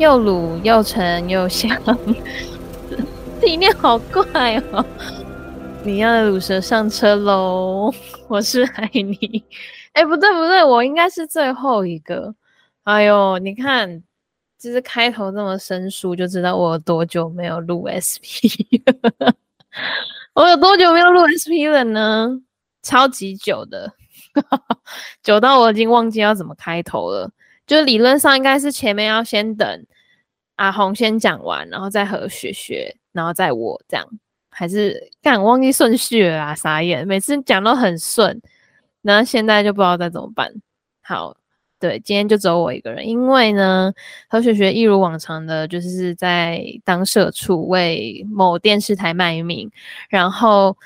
[0.00, 1.70] 又卤又沉又香，
[3.42, 4.82] 理念好怪哦！
[5.84, 7.92] 你要的鲁蛇上车喽！
[8.26, 9.42] 我是海霓，
[9.92, 12.34] 哎，不对不对，我应该是最后一个。
[12.84, 14.02] 哎呦，你看，
[14.58, 18.48] 就是开头这么生疏，就知道我有多久没有录 SP
[18.86, 19.34] 了。
[20.32, 22.40] 我有多久没有录 SP 了呢？
[22.82, 23.92] 超级久的，
[25.22, 27.30] 久到我已经忘记要怎么开头了。
[27.70, 29.86] 就理论上应该是前面要先等
[30.56, 34.04] 阿红先讲完，然后再和雪雪，然后再我这样，
[34.50, 36.52] 还是干忘记顺序了啊？
[36.52, 38.42] 傻眼，每次讲都很顺，
[39.02, 40.52] 然后现在就不知道该怎么办。
[41.00, 41.36] 好，
[41.78, 43.92] 对，今天就只有我一个人，因为呢，
[44.28, 49.70] 何雪雪一如往常的，就是在当社畜为某电视台卖命，
[50.08, 50.76] 然后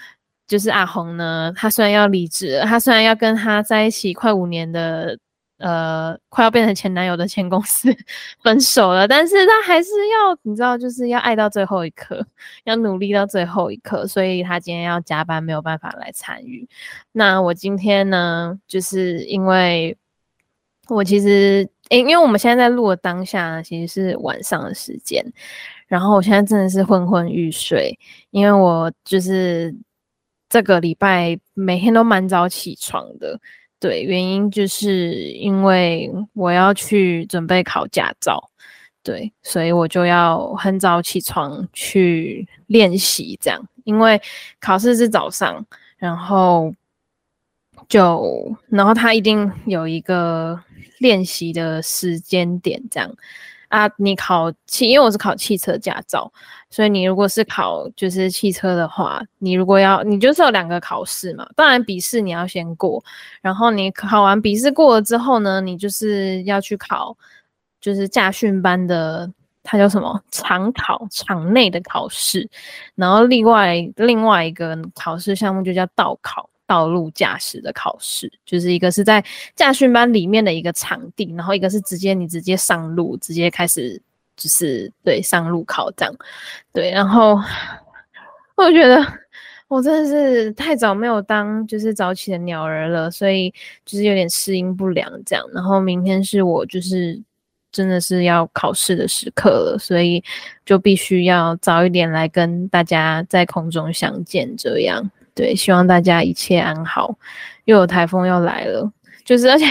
[0.46, 5.18] 就是阿红呢，他虽然要离职，他虽然要跟他在一起快五年的。
[5.64, 7.88] 呃，快要变成前男友的前公司
[8.44, 12.22] 分手了，但是他还是要，你知道，就是要爱到最后一刻，
[12.64, 16.68] 要努力到最后一刻，所以他今天要加班，没有办法来参与。
[17.12, 19.96] 那我今天呢，就是因为
[20.88, 25.24] 我其实，诶，因为我们现在在录的当下，其实是晚上的时间，
[25.86, 27.98] 然后我现在真的是昏昏欲睡，
[28.32, 29.74] 因为我就是
[30.50, 33.40] 这个礼拜每天都蛮早起床的。
[33.84, 38.48] 对，原因就是因为我要去准备考驾照，
[39.02, 44.18] 对，所以我就要很早起床去练习，这样，因为
[44.58, 45.62] 考试是早上，
[45.98, 46.74] 然后
[47.86, 50.58] 就，然后他一定有一个
[51.00, 53.14] 练习的时间点，这样。
[53.74, 56.32] 啊，你考汽，因为我是考汽车驾照，
[56.70, 61.44] 所以你如果是考就是汽车的话，你如果要，你就是有两个考试嘛。
[61.56, 63.02] 当然笔试你要先过，
[63.42, 67.16] 然后你考完笔试过了之后呢，你就是要去考，
[67.80, 69.28] 就是驾训班的，
[69.64, 70.22] 它叫什么？
[70.30, 72.48] 场考，场内的考试。
[72.94, 76.48] 然后另外另外一个考试项目就叫道考。
[76.66, 84.00] 道路驾驶的考试，就是一个是在驾训班里面的一个场地，然后一个是直接你直接上路，直接开始
[84.36, 86.14] 就是对上路考这样，
[86.72, 87.38] 对，然后
[88.56, 89.04] 我觉得
[89.68, 93.52] 我真的是太早没有当就是早起的鸟儿了，所以
[93.84, 97.20] 就是有点适应不良这样，然后明天是我就是
[97.72, 100.22] 真的是要考试的时刻了，所以
[100.64, 105.10] 就必须要早一点来跟大家在空中相见这样。
[105.34, 107.18] 对，希望大家一切安好。
[107.64, 108.92] 又有台风要来了，
[109.24, 109.64] 就是而且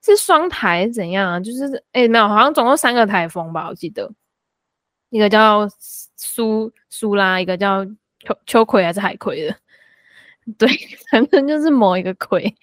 [0.00, 1.40] 是双台怎样啊？
[1.40, 4.08] 就是诶没有，好像总共三个台风吧，我记得，
[5.10, 5.68] 一个叫
[6.16, 7.84] 苏苏拉，一个叫
[8.20, 9.56] 秋秋葵还是海葵的，
[10.56, 10.68] 对，
[11.10, 12.54] 反正就是某一个葵。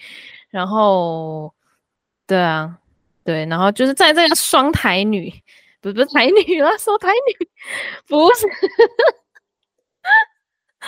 [0.50, 1.54] 然后，
[2.26, 2.80] 对啊，
[3.26, 5.30] 对，然后就是在这个双台女，
[5.82, 7.50] 不是不是台女啦，说台女
[8.08, 8.48] 不是。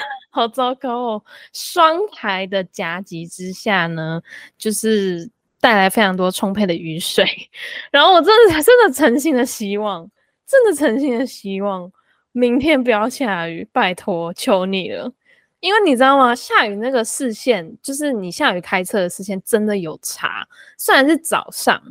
[0.31, 1.23] 好糟糕哦！
[1.53, 4.21] 双台的夹击之下呢，
[4.57, 5.29] 就是
[5.59, 7.25] 带来非常多充沛的雨水。
[7.91, 10.09] 然后我真的真的诚心的希望，
[10.47, 11.91] 真的诚心的希望，
[12.31, 15.11] 明天不要下雨，拜托，求你了。
[15.59, 16.33] 因为你知道吗？
[16.33, 20.47] 下雨那个视线，就是你下雨开车的视线真的有差。
[20.77, 21.81] 虽然是早上。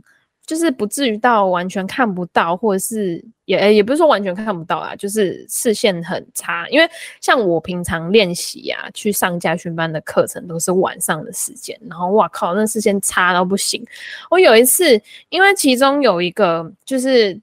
[0.51, 6.69] 就是不至于到完全看不到，或者是也也不是说完全看不到啊，就是视线很差。
[6.71, 6.91] 因为
[7.21, 13.81] 像我平常练习啊，去上家训班的课程都是晚上的时间，然后哇靠，那视线差到不行。
[14.29, 17.41] 我有一次，因为其中有一个就是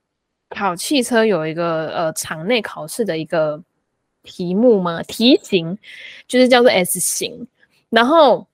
[0.50, 3.64] 考汽车有一个呃场内考试的一个
[4.22, 5.78] 题目嘛，题型
[6.28, 7.48] 就是叫做 S 型，
[7.90, 8.46] 然后。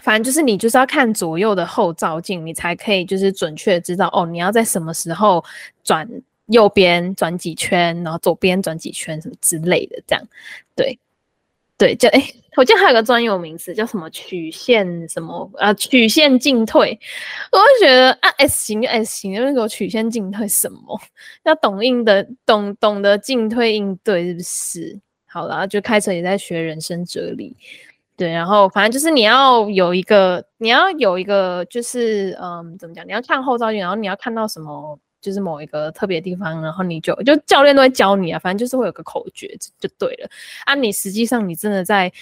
[0.00, 5.44] 反正就是你就是要看左右的后照镜，你才可以就是准确知道哦，你要在什么时候
[5.84, 6.08] 转
[6.46, 10.24] 右边转几圈，然后左边转几圈什么之类的，这样，
[10.74, 10.98] 对，
[11.76, 12.24] 对，就哎，
[12.56, 16.98] 我记得还有个专有名词叫什么曲线什么啊，曲线进退，
[17.52, 20.98] 我会觉得啊，S 型 S 型，那个曲线进退什么，
[21.44, 25.00] 要懂应的懂懂得进退应对是不是？
[25.26, 27.56] 好了，就开车也在学人生哲理。
[28.22, 33.04] 对，然后反正就是你要有一个，你要有一个，就是嗯，怎么讲？
[33.04, 40.28] 你要看后照镜，然后你要看到什么，就是某一个特别地方，然后你就就教练都会教你啊，反正就是会有个口诀就对了
[40.66, 40.76] 啊。
[40.76, 42.12] 你实际上你真的在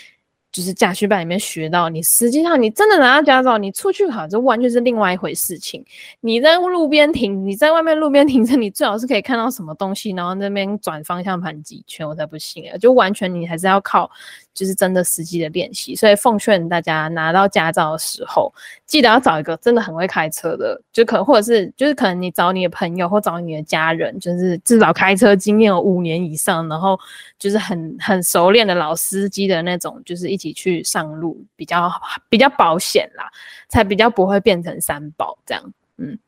[0.52, 5.85] 就是驾训班里面学到，你实际上你真的拿到驾照，你出去考就完全是另外一回事情。
[6.20, 12.76] 你在路边停，你在外面路边停车，你最好是可以看到什么东西，然后那边转方向盘几圈，我才不信啊！
[12.79, 14.11] 就完全你还是要靠，
[14.52, 15.94] 就是真的实际的练习。
[15.94, 18.52] 所以奉劝大家拿到驾照的时候，
[18.87, 26.99] 记得要找一个真的很会开车的，就可或者是就是可能你找你的朋友或找你的家人，就是至少开车经验有五年以上，然后
[27.38, 30.41] 就是很很熟练的老司机的那种，就是一。
[30.41, 31.93] 一起去上路比较
[32.31, 33.31] 比较保险啦，
[33.69, 35.62] 才比较不会变成三宝这样。
[35.99, 36.19] 嗯，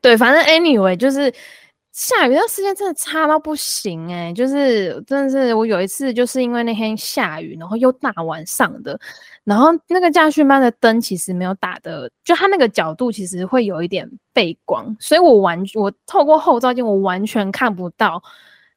[0.00, 1.32] 对，反正 anyway 就是
[1.92, 8.98] 下雨，这时间真的差到不行诶、就是真的是我有一次就是因为那天下雨，然后又大晚上的，
[9.44, 18.22] 然后那个驾训班的灯其实没有打的，就它那个角度其实会有一点背光，所以我完我透过后照镜我完全看不到，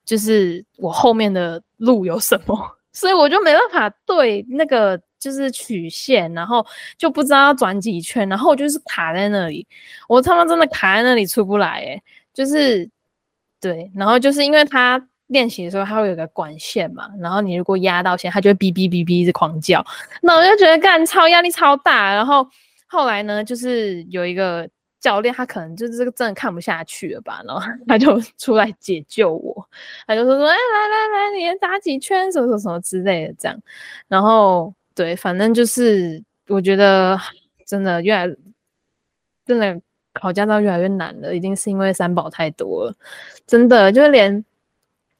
[0.04, 2.78] 就是我后面的路有什么。
[2.92, 6.66] 所以我就没办法对那个就是曲线，然后
[6.98, 9.68] 就不知道要转几圈，然后我就是卡在那里，
[10.08, 12.02] 我他妈真的卡在那里出不来诶，
[12.34, 12.90] 就是
[13.68, 19.84] 对，然后就是因为他练习的时候他会有个管线嘛，然后你如果压到线，他就会哔哔哔哔一直狂叫，
[20.22, 22.48] 那我就觉得干超压力超大，然后
[22.88, 24.70] 后来呢，就是有一个。
[25.02, 29.70] 教练他可能就是这个真的看不下去了吧，然后他就 出来解救我，
[30.08, 33.56] 他就说说，哎、来来来，你打几圈，什么什么什么之类的这样，
[34.08, 37.16] 然后对，反正就是我觉得
[37.68, 38.28] 真的越来
[39.46, 39.80] 真的
[40.20, 42.96] 考驾照越来越难了，一定是因为三宝太多了，
[43.46, 44.44] 真的就是连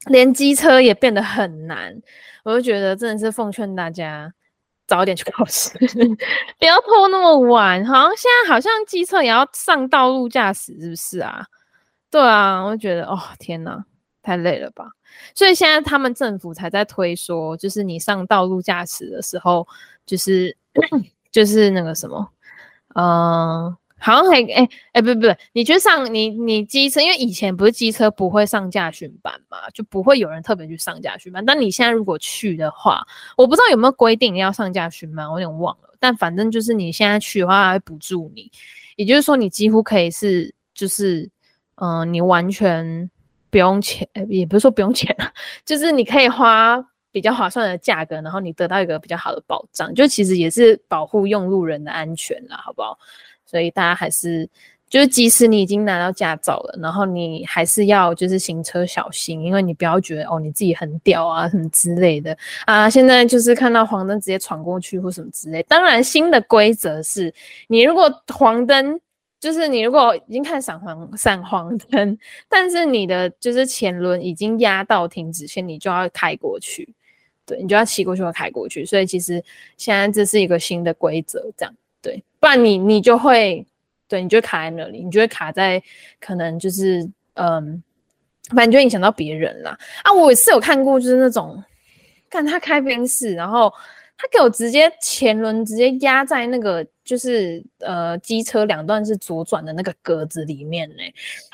[0.06, 1.96] 连机车也变得很难，
[2.42, 4.32] 我就觉得真的是奉劝大家。
[4.88, 5.76] 早点去考试，
[6.60, 7.84] 不要拖那么晚。
[7.84, 11.44] 好像现在好像机车也要上道路驾驶，是不是啊？
[12.08, 13.84] 对啊，我就觉得哦，天哪，
[14.22, 14.86] 太累了吧。
[15.34, 19.66] 所以现在他们政府才在推说，就是你上道路驾驶的时候，
[20.06, 20.56] 就是
[21.32, 22.30] 就是那个什么，
[22.94, 31.44] 嗯、好像还哎哎不不不，你去上你你机车，因为以前不是机车不会上驾训班嘛，就不会有人特别去上驾训班。
[31.44, 33.04] 但你现在如果去的话，
[33.36, 35.92] 我不知道有没有规定要上驾训班，我有点忘了。
[35.98, 38.48] 但反正就是你现在去的话，会补助你，
[38.94, 41.28] 也就是说你几乎可以是就是
[41.74, 43.10] 嗯、你完全
[43.50, 45.32] 不用钱，也不是说不用钱啊，
[45.64, 46.80] 就是你可以花
[47.10, 52.98] 比较划算的价格，然后你得到一个比较好的保障，就其实也是保护用路人的安全啦，好不好？
[53.46, 54.48] 所以大家还是
[54.88, 62.88] 就是，即使你已经拿到驾照了，然后你还是要就是行车小心，因为你不要觉得哦你自己很屌啊什么之类的啊。
[62.88, 65.62] 现在就是看到黄灯直接闯过去或什么之类。
[65.64, 67.32] 当然新的规则是，
[67.66, 69.00] 你如果黄灯，
[69.40, 72.16] 就是你如果已经看闪黄闪黄灯，
[72.48, 76.88] 但是你的就是前轮已经压到停止线，你就要开过去，
[77.44, 78.84] 对，你就要骑过去或开过去。
[78.84, 79.42] 所以其实
[79.76, 81.74] 现在这是一个新的规则，这样。
[82.48, 83.66] 那，你你就会，
[84.08, 85.82] 对，你就卡在那里，你就会卡在
[86.20, 87.02] 可能就是，
[87.34, 87.82] 嗯，
[88.54, 89.76] 反正就影响到别人啦。
[90.04, 91.62] 啊，我也是有看过，就是那种，
[92.30, 93.72] 看他开宾士，然后。
[94.18, 101.02] 他给我直接前轮直接压在那个就是呃机车两段是左转的那个格子里面呢，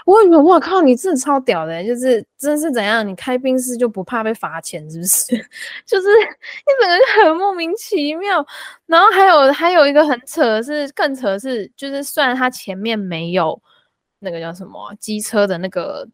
[0.06, 3.06] 我以为我靠，你真的超屌的，就是真是怎样？
[3.06, 5.36] 你开宾士就不怕被罚钱是不是？
[5.84, 8.46] 就是你整个就很莫名其妙。
[8.86, 13.60] 然后还有还有一个很扯的是，更扯的是，就是虽然他前面没有
[14.20, 16.08] 那个叫什么机车的那个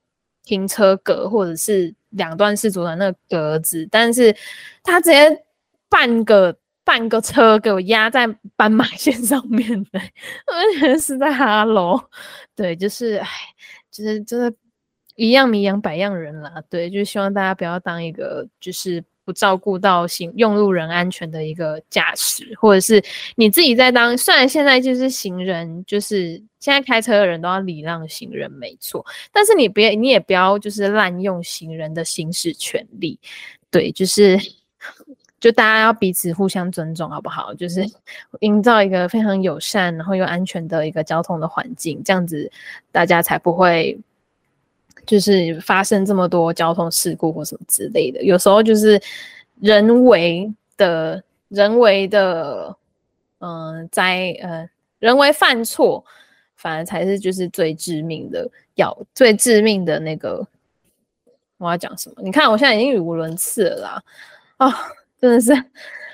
[0.44, 4.34] 停车格或者是两段式左转那个格子，但是
[4.82, 5.44] 他直接。
[5.88, 10.00] 半个半个车给我压在斑马线上面的，
[10.48, 12.00] 我觉得是在哈喽，
[12.56, 13.28] 对，就是哎，
[13.90, 14.52] 就是真的，
[15.16, 23.02] 一样米养百样人啦，对，就是希望大家不要当一个就是不照顾到行用路人安全的一个驾驶，或者是
[23.36, 33.18] 你自己在当，虽然现在就是行人，就是现在开车的人都要礼让行人，没错，但是你别你也不要就是滥用行人的行使权利，
[33.70, 34.38] 对，就是。
[35.40, 37.54] 就大家要彼此互相尊重，好不好？
[37.54, 37.84] 就是
[38.40, 42.50] 营造一个非常友善，然后又安全的一个交通的环境，这样子
[42.90, 43.98] 大家才不会
[45.06, 48.22] 就是发生这么多交通事故或什么之类的。
[48.24, 49.00] 有时候就是
[49.60, 52.76] 人为的、人为的，
[53.38, 54.68] 嗯、呃，在呃
[54.98, 56.04] 人为犯错，
[56.56, 60.46] 反而才是就是最致命的，要最致命的那个。
[61.58, 62.22] 我要讲什么？
[62.22, 64.02] 你看我现在已经语无伦次了啦，
[64.58, 64.74] 啊！
[65.20, 65.52] 真的是，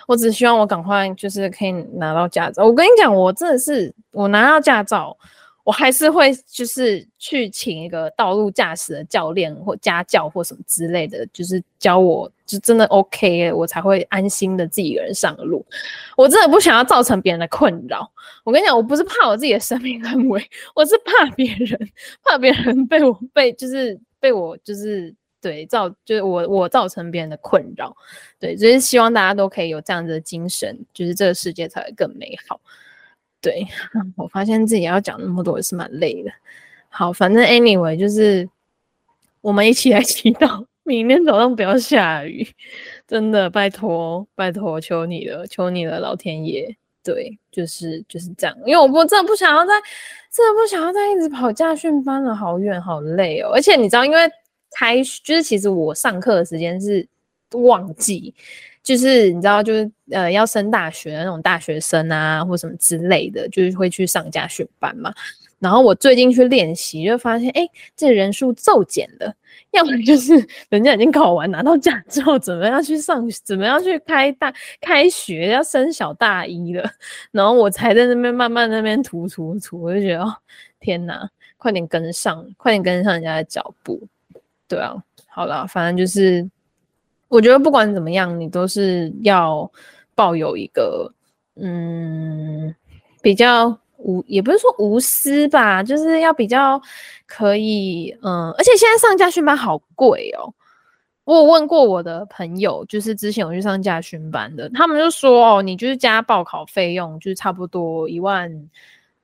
[0.07, 2.65] 我只希望我赶快就是可以拿到驾照。
[2.65, 5.17] 我跟你讲，我真的是我拿到驾照，
[5.63, 15.65] 我还是会就是去请一个道路驾驶的教练或家教或什么之类的，就是教我就真的 OK，我才会安心的自己一个人上路。
[16.17, 18.11] 我真的不想要造成别人的困扰。
[18.43, 20.43] 我跟你讲，我不是怕我自己的生命安危，
[20.75, 21.79] 我是怕别人，
[22.23, 25.15] 怕别人被我被就是被我就是。
[25.45, 27.95] 对，造就是我我造成别人的困扰，
[28.41, 32.59] 对，所以希望大家都可以有这样子的精神，就是这个世界才会更美好。
[33.43, 33.67] 对，
[34.17, 36.31] 我发现自己要讲那么多也是蛮累的。
[36.89, 38.49] 好，反正 anyway 就是
[39.43, 42.49] 我们一起来祈祷，明天早上不要下雨，
[43.07, 46.75] 真的拜托拜托，求你了，求你了，老天爷。
[47.03, 49.75] 对，就是就是这样，因为我不真的不想要再，
[50.31, 54.21] 真的不想要再一直跑驾训班了，好远好累哦，而且你知道，因为。
[54.75, 57.07] 开学就是其实我上课的时间是
[57.53, 58.35] 旺季，
[58.83, 65.15] 就是你知道，就是呃要升大学的那种大学生啊，或什么之类的，就是会去上家训班嘛。
[65.61, 67.67] 然后我最近去练习，就发现哎，
[67.97, 69.35] 这人数骤减了，
[69.71, 70.35] 要么就是
[70.69, 76.91] 人家已经考完拿到驾照，怎么要去上，怎么要去开大开学要升小大一了，
[77.31, 80.25] 然后我才在那边慢慢那边涂涂涂，我就觉得
[80.81, 81.27] 天哪，
[81.57, 84.07] 快点跟上，快点跟上人家的脚步。
[84.69, 84.95] 对啊，
[85.29, 86.49] 好了，反正就是，
[87.29, 89.71] 我觉得不管怎么样，你都是要
[90.15, 91.13] 抱有一个，
[91.57, 92.75] 嗯，
[93.23, 96.81] 比较无，也不是说无私吧，就是要比较
[97.27, 100.53] 可以，嗯，而且现在上驾训班好贵哦。
[101.25, 108.69] 我有问过我的朋友，就是之前我去上驾训班的，他们就说，哦，你就是加报考费用，就是差不多一万，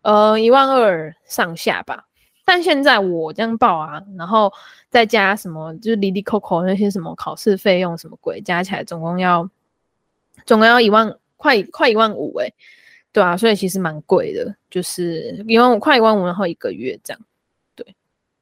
[0.00, 2.06] 呃，一万二上下吧。
[2.44, 4.52] 但现在我这样报啊，然后
[4.88, 9.48] 再加什么，就是哩哩扣扣那些什么考试费用什么鬼，加起来总共要
[10.44, 12.52] 总共要一万，快快一万五诶，
[13.12, 17.20] 对啊，所以其实蛮贵的，就是一万五快一万五，然后一个月这样，
[17.76, 17.94] 对，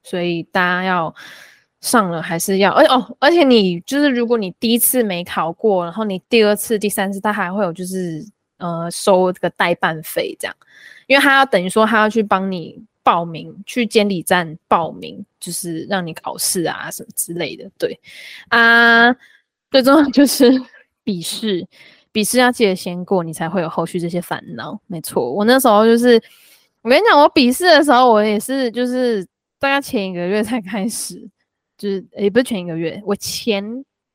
[0.02, 1.14] 所以大家要
[1.80, 8.24] 上了还是要，而且哦，而且你就是如果你第一次没考过，然后你第二次、第三次，他还会有就是
[8.56, 10.56] 呃收这个代办费这样，
[11.08, 12.82] 因为他要等于说他要去帮你。
[13.08, 17.64] 报名去监理站报名，就是让你考试啊什么之类的。
[17.78, 17.98] 对
[18.50, 19.10] 啊，
[19.70, 20.52] 最重要就是
[21.02, 21.66] 笔试，
[22.12, 24.78] 笔试要记得先过，你才会有后续这些烦恼。
[24.86, 26.22] 没错，我那时候就是，
[26.82, 29.26] 我跟你讲，我笔试的时候，我也是就是
[29.58, 31.26] 大概前一个月才开始，
[31.78, 33.64] 就是也不是前一个月，我前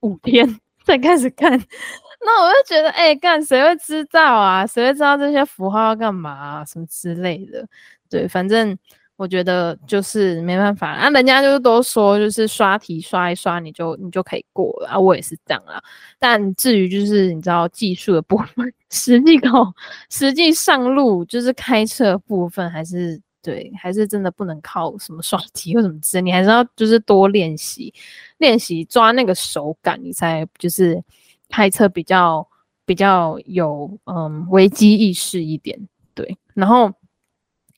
[0.01, 0.47] 五天
[0.85, 1.51] 才开始看。
[2.25, 4.67] 那我就觉得，哎、干谁会知道啊？
[4.67, 6.63] 谁会知道这些符号要干嘛啊？
[6.63, 7.67] 什么之类的。
[8.13, 8.77] 对，反正
[9.15, 15.81] 我觉得就是没办法啊，人家就是都说就是刷题刷一刷你就你就可以过了啊，我也是这样啊。
[16.19, 19.73] 但至于就是你知道技术的部分， 实际考
[20.11, 27.91] 实际上路就是开车部分，还是对，还是真的不能靠什么刷题或什么之类，你还是要就是多练习
[28.37, 31.01] 练习抓那个手感，你才就是
[31.49, 32.47] 开车比较
[32.85, 35.79] 比较有嗯危机意识一点。
[36.13, 36.93] 对，然后。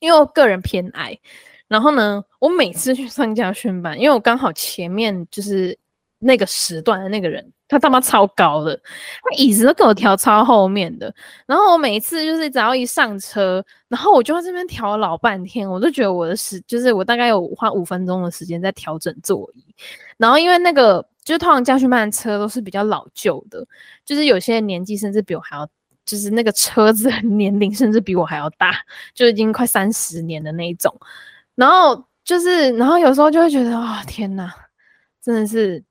[0.00, 1.18] 因为我个人偏矮，
[1.68, 5.76] 然后呢，我每次去上家训班，因为我刚好前面就是
[6.18, 11.12] 那个时段的那个人，他他妈超高的，他椅子都给我调超后面的，
[11.46, 19.64] 然后我每次就是只要一上车，然后我就在这边调老半天，我都觉得我的时就是我大概有花五分钟的时间在调整座椅，
[20.18, 23.66] 然后因为那个就是通常家训班的车都是比较老旧的，
[24.04, 25.68] 就是有些年纪甚至比我还要。
[26.06, 28.72] 就是那个车子年龄甚至比我还要大，
[29.12, 30.94] 就已经快三十年的那一种。
[31.54, 34.54] 然后就是，然后有时候就会觉得，啊、哦，天哪，
[35.22, 35.84] 真的是，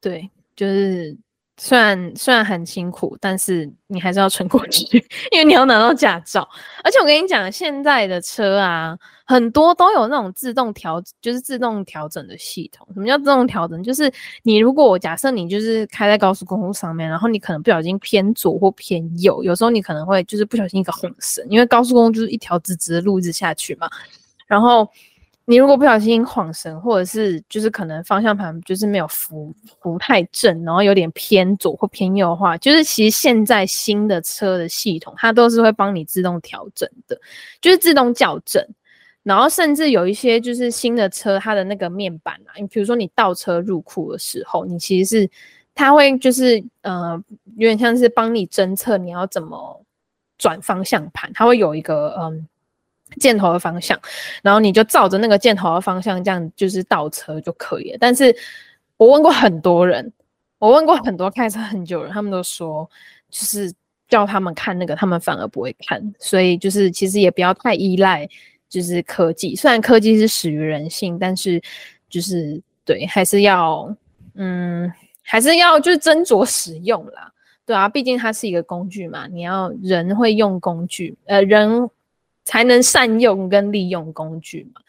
[0.00, 1.16] 对，就是。
[1.56, 4.98] 虽然虽然很辛苦，但是你还是要撑过去，
[5.30, 6.48] 因为你要拿到驾照。
[6.82, 12.84] 而且我跟你讲，现在的车啊，很多都有那种自动调，就是自动调整的系统。
[12.92, 13.80] 什么叫自动调整？
[13.84, 23.88] 就是你如果我假设你就是开在高速公路上面，然后你可能不小心偏左或偏右，有时候你可能会就是不小心一个晃神，因为高速公路就是一条直直的路一直下去嘛，
[24.46, 24.88] 然后。
[25.46, 37.20] 你如果不小心晃神，或者是就是可能方向盘就是没有扶扶太正，然后有点偏左或偏右的话，就是其实现在新的车的系统它都是会帮你自动调整的，
[37.60, 38.66] 就是自动校正。
[39.22, 45.30] 然后甚至有一些就是新的车，它的那个面板啊，你比如说你倒车入库的时候，你其实是
[45.74, 47.22] 它会就是呃
[47.56, 49.84] 有点像是帮你侦测你要怎么
[50.38, 52.48] 转方向盘，它会有一个嗯。
[53.20, 53.98] 箭头的方向，
[54.42, 57.98] 然后你就照着那个箭头的方向，这样就是倒车就可以了。
[58.00, 58.34] 但是
[58.96, 60.12] 我问过很多人，
[60.58, 62.88] 我问过很多开车很久的人，他们都说，
[63.30, 63.72] 就是
[64.08, 66.14] 叫他们看那个，他们反而不会看。
[66.18, 68.28] 所以就是其实也不要太依赖，
[68.68, 71.60] 就是科技，虽然科技是始于人性，但是
[72.08, 73.94] 就是对，还是要
[74.34, 74.92] 嗯，
[75.22, 77.30] 还是要就是斟酌使用啦。
[77.66, 81.88] 对啊，毕竟它是一个工具嘛，你要人会用工具，呃，人
[82.44, 84.80] 才能善用跟利用工具嘛。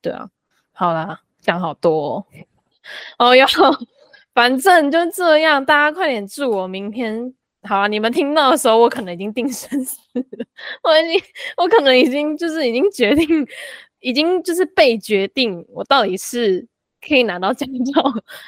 [0.00, 0.28] 对啊，
[0.72, 2.26] 好啦，讲好多
[3.18, 3.46] 哦，哦哟，
[4.34, 7.86] 反正就这样，大家快点祝我明天好啊！
[7.86, 9.96] 你们听到的时候，我可能已经定生死，
[10.82, 11.22] 我已经，
[11.56, 13.46] 我可能已经就是已经决定，
[14.00, 16.66] 已经就是被决定，我到底是
[17.06, 18.02] 可以拿到驾照，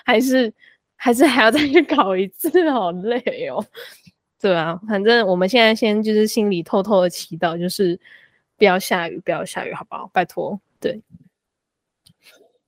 [0.04, 0.52] 还是？
[0.96, 3.62] 还是还要再去考一次，好累哦。
[4.40, 7.98] 对啊，反正我们现在先就是心里偷偷的祈祷，就是
[8.56, 10.10] 不要下雨，不要下雨，好不好？
[10.12, 10.60] 拜托。
[10.80, 11.02] 对，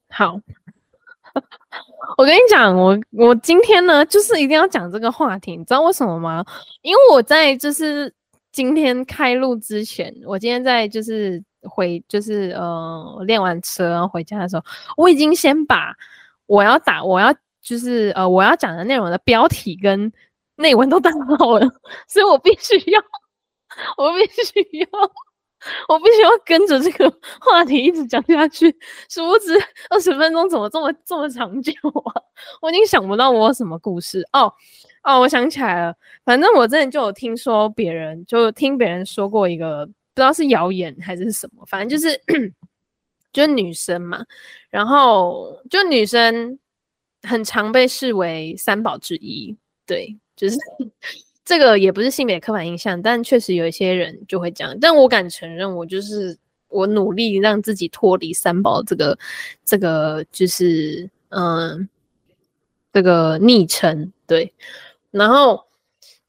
[0.08, 0.40] 好。
[2.16, 6.44] 我跟你讲，我我今天呢，就是一定要讲这个话题，你知道为什么吗？
[6.82, 8.12] 因为我在就是
[8.52, 14.64] 今天开录之前，我今天在就是回就是呃练完车回家的时候，
[14.96, 15.94] 我已经先把
[16.46, 17.34] 我要打我要。
[17.62, 20.12] 就是呃，我要讲的内容的标题跟
[20.54, 21.68] 内文都打好了，
[22.06, 23.02] 所以我必须要，
[23.96, 24.86] 我必须要，
[25.88, 27.10] 我必须要跟着这个
[27.40, 28.70] 话题一直讲下去。
[29.08, 29.54] 殊不知
[29.90, 31.72] 二十分钟怎么这么这么长久
[32.04, 32.22] 啊？
[32.62, 34.52] 我已经想不到我有什么故事哦
[35.02, 35.94] 哦，我想起来了，
[36.24, 42.20] 反正我之前就有听说别人，就听别人说过一个，不知道是谣言还是什么，反正就是
[43.32, 44.24] 就是女生嘛，
[44.70, 46.58] 然后就女生。
[47.22, 50.56] 很常被视为三宝之一，对，就是
[51.46, 54.76] 这个也不是性别刻板印象，但确实有一些人就会讲。
[54.80, 56.36] 但我敢承认，我就是
[56.68, 59.16] 我努力让自己脱离三宝这个
[59.64, 61.88] 这个就是嗯
[62.92, 64.52] 这个昵称，对。
[65.12, 65.64] 然后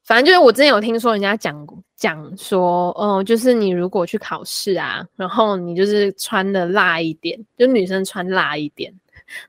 [0.04, 8.94] 反正就是我之前有听说人家讲讲说，哦、嗯，就是你如果去考试啊，然后你就是穿的辣一点，就女生穿辣一点。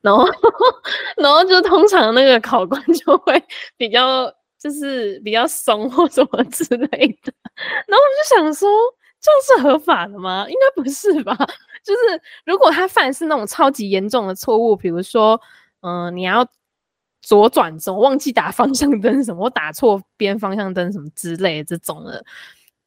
[0.01, 0.25] 然后，
[1.15, 3.41] 然后就通常那个考官就会
[3.77, 6.87] 比较，就是比较松或什么之类
[7.23, 7.33] 的。
[7.87, 8.69] 然后我就想说，
[9.19, 10.45] 这样是合法的吗？
[10.47, 11.35] 应该不是吧？
[11.83, 15.39] 就是如果他犯是那种超级严重的错误，比如说，
[15.81, 16.45] 嗯、你要
[17.21, 22.23] 左转怎么忘记打方向灯什么，我打错边方向灯什么之类的这种的，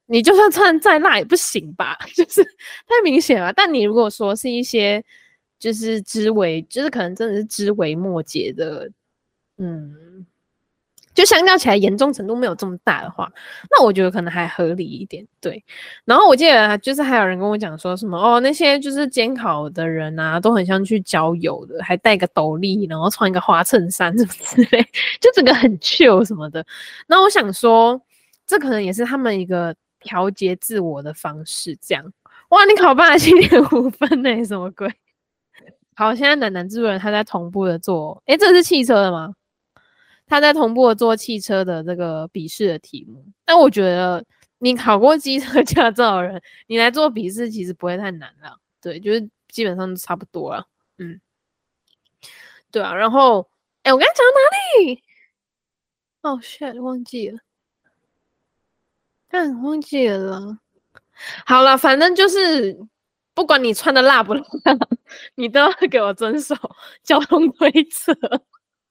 [0.07, 1.99] 你就算穿再辣也不行吧？
[2.15, 3.53] 就是太明显了。
[3.53, 5.03] 但你如果说是一些。
[5.63, 8.91] 就是枝微，就是可能真的是枝微末节的，
[9.59, 10.27] 嗯，
[11.15, 13.31] 就相较起来严重程度没有这么大的话，
[13.71, 15.63] 那我觉得可能还合理一点，对。
[16.05, 24.83] 然后我记得就是还有人跟我讲说什么哦，那些就是监考的人啊，都很像去郊游的，还戴个斗笠，然后穿一个花衬衫什么之类，
[25.21, 26.65] 就整个很 chill 什么的。
[27.07, 28.01] 那我想说，
[28.47, 32.05] 这可能也是他们一个调节自我的方式，这样。
[32.49, 34.91] 哇，你考八十七点五分呢，什么鬼？
[35.95, 39.35] 好，现在南南这人他在同步的做，诶，这是汽车的吗？
[40.27, 43.25] 他在同步做汽车的这个笔试的题目。
[43.45, 44.25] 但我觉得
[44.59, 48.59] 你考过机车驾照的人，你来做笔试其实不会太难了。
[48.81, 50.67] 对，就是基本上都差不多了。
[50.99, 51.21] 嗯，
[52.71, 52.95] 对啊。
[52.95, 53.49] 然后，
[53.83, 55.03] 哎，我刚才讲到哪里？
[56.23, 57.39] 哦，shit，忘记了。
[59.29, 60.59] 但忘记了。
[61.47, 62.79] 好了，反正就是。
[63.35, 64.45] 不管你穿的辣不辣，
[65.37, 66.55] 你都要给我遵守
[67.03, 68.15] 交通规则。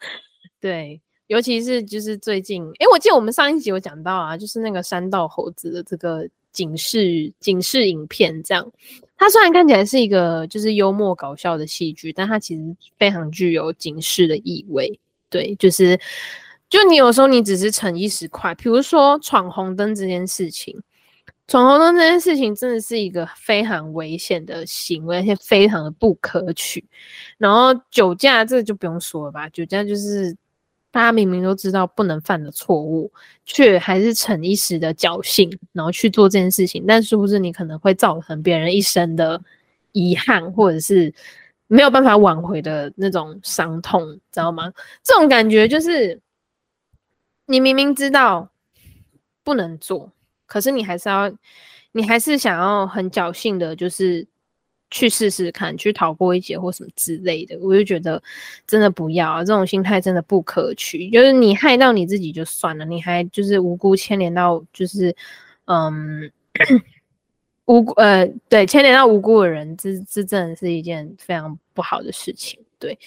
[0.59, 0.99] 对，
[1.31, 8.69] 尤其是就是最近，哎、我记得我们上一集有讲到啊，就是那个山道猴子的这个警示警示影片，这样，
[9.15, 14.99] 它虽然看起来是一个就是幽默搞笑的戏剧，但它其实非常具有警示的意味。
[15.29, 15.97] 对，就是
[16.69, 20.77] 就你有时候你只是逞一时快，比如说闯红灯这件事情。
[21.47, 26.83] 闯红灯这件事情真的是一个非常危险的行为，而且非常的不可取。
[27.37, 30.35] 然后酒驾这个就不用说了吧，酒驾就是
[30.91, 33.11] 大家明明都知道不能犯的错误，
[33.45, 36.83] 却还是逞一时的侥幸，然后去做这件事情。
[36.85, 39.41] 但是不是你可能会造成别人一生的
[39.93, 41.13] 遗憾，或者是
[41.67, 44.71] 没有办法挽回的那种伤痛，知道吗？
[45.01, 46.19] 这种感觉就是
[47.45, 48.51] 你明明知道
[49.43, 50.11] 不能做。
[50.45, 51.31] 可是你还是要，
[51.93, 54.27] 你还是想要很侥幸的，就是
[54.91, 57.57] 去试试看，去逃过一劫或什么之类的。
[57.59, 58.21] 我就觉得
[58.67, 61.09] 真的不要啊，这种心态真的不可取。
[61.09, 65.15] 就是你害到你自己就算了，你还就是无辜牵连到，就是
[65.65, 66.31] 嗯，
[67.65, 72.59] 无辜呃，对，牵连到无辜的人，这这真的是一件非常不好的事情。
[72.77, 72.97] 对，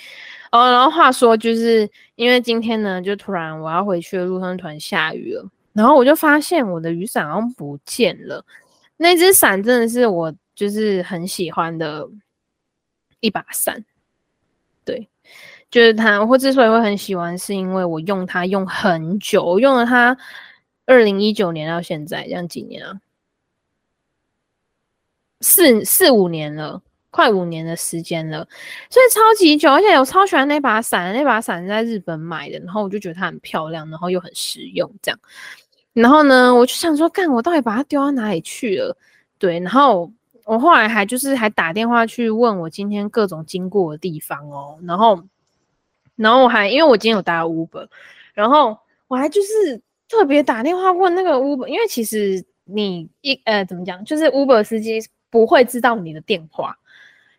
[0.50, 5.46] 哦，然后话说，就是因为今天呢，就突然我要回去的路上突然下雨了。
[5.72, 8.44] 然后我就发现我的雨伞好像不见了，
[8.96, 12.08] 那只伞真的是我就是很喜欢的
[13.20, 13.84] 一把伞。
[14.84, 15.08] 对，
[15.70, 16.22] 就是它。
[16.22, 20.16] 我之所以会很喜欢，是因为我用它用很久，用了它
[20.84, 23.00] 二零一九年到现在，这样几年啊？
[25.40, 28.46] 四四五年了，快五年的时间了，
[28.90, 29.72] 所以超级久。
[29.72, 35.18] 而且我超喜欢那把伞，那把伞在日本买的，然后我就觉得它很漂亮，然后又很实用，这样。
[35.94, 38.94] 然后呢，我就想说，干，我到底把它丢到哪里去了？
[39.38, 40.12] 对，然后。
[40.44, 45.18] 我后来还就是还打电话去问我今天各种经过的地方哦，然后，
[46.16, 47.88] 然后我还因为我今天有搭 Uber，
[48.34, 48.76] 然后
[49.08, 56.76] 我还就是特别打电话问那个 Uber，因为其实你一呃怎么讲，就是 Uber 司机不会知道你的电话，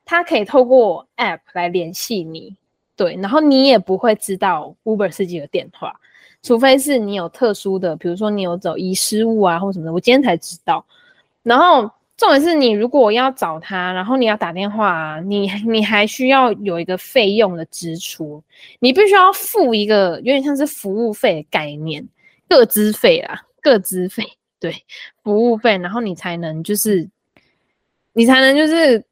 [0.04, 2.56] 他可以透过 App 来联系你，
[2.96, 6.00] 对，然后你也不会知道 Uber 司机的电话，
[6.42, 10.84] 除非是你有特殊的，比如说你有走遗失物啊或什么的，我今天才知道，
[11.44, 11.88] 然后。
[12.18, 18.42] 重点是你如果要找他，然后你要打电话，你 你还需要有一个费用的支出，
[18.80, 22.08] 你必须要付一个有点像是服务费的概念，
[22.48, 24.24] 个资费啦，个资费，
[24.62, 24.74] 对，
[25.24, 27.10] 服务费，然后你才能就是，
[28.14, 29.04] 你才能就是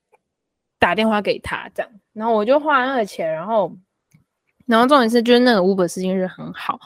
[0.79, 3.69] 打电话给他这样，然后我就花那个钱，然后，
[4.65, 6.79] 然后重点是就是那个 Uber 司机是很好，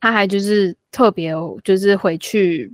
[0.00, 1.32] 他还就是特别
[1.64, 2.72] 就是回去，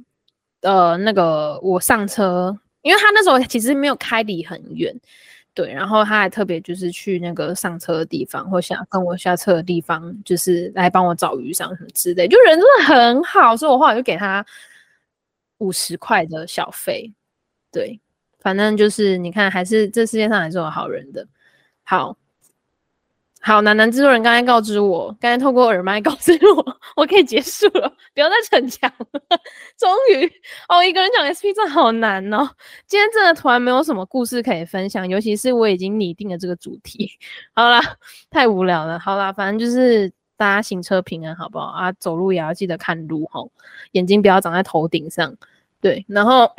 [0.60, 2.54] 呃，那个我上车。
[2.82, 4.94] 因为他那时候其实没有开离很远，
[5.54, 14.44] 对，然后他还特别就是去那个上车的地方，或想跟我下车的地方，就是来帮我找雨伞什么之类，就人真的很好，所以我后来就给他
[15.58, 17.12] 五十块的小费，
[17.70, 18.00] 对，
[18.40, 21.26] 反正就是你看，还是这世界上还是有好人的，
[21.84, 22.16] 好。
[23.42, 29.20] 好，楠楠制作人刚才告知我，刚才透过耳麦告知我，我可以结束了，不要再逞强了。
[29.78, 30.30] 终于，
[30.68, 32.48] 哦，一个人讲 SP 真的好难哦。
[32.86, 37.10] 今天真的突然没有什么故事可以分享，尤其是我已经拟定了这个主题。
[37.54, 37.80] 好啦，
[38.30, 38.98] 太无聊了。
[38.98, 41.90] 好啦，反正就是大家行车平安，好不好啊？
[41.92, 43.40] 走路也要记得看路哈，
[43.92, 45.34] 眼睛不要长在头顶上。
[45.80, 46.52] 对，然后。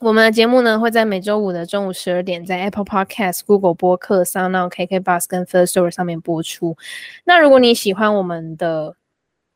[0.00, 6.76] 我们的节目呢，会在每周五的中午十二点，在 Apple Podcast、Google 播客、Sound、KK Bus 跟 First Story 上面播出。
[7.24, 8.94] 那如果你喜欢我们的，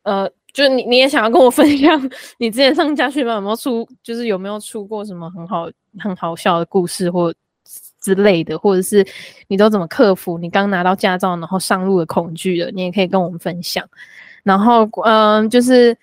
[0.04, 7.34] 呃，就是你你也想要跟我分享你之前上驾训班有没有出，就是有没有出过什么很好很好笑的故事或
[8.00, 9.04] 之类的，或者是
[9.48, 13.84] 你都怎么克服你刚拿到驾照然后上路的恐惧的，你也可以跟我们分享。
[14.44, 15.94] 然后，嗯、就是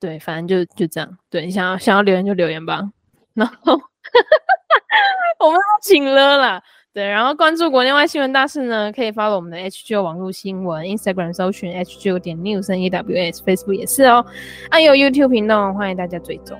[0.00, 1.18] 对，反正就就这样。
[1.30, 2.90] 对，你想要想要留言就留言吧。
[3.38, 3.72] 然后
[5.38, 14.24] 我们要请了啦，对，然后关注国内外新闻大事呢，可以 follow 我们的 HGO 网络新闻，Instagram 搜寻 HGO 点 News N E W S，Facebook 也是哦，
[14.70, 16.58] 还有 YouTube 频道，欢迎大家追踪。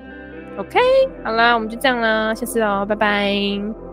[0.57, 0.79] OK，
[1.23, 3.88] 好啦，我们就这样啦，下次哦，拜拜。